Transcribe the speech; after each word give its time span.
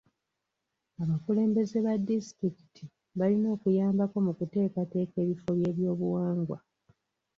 Abakulembeze 1.01 1.77
ba 1.85 1.93
disitulikiti 2.07 2.83
balina 3.19 3.47
okuyambako 3.55 4.15
mu 4.25 4.31
kuteekateeka 4.39 5.15
ebifo 5.23 5.49
by'ebyobuwangwa. 5.57 6.57